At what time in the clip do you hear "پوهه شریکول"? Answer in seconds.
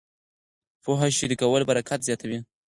0.83-1.61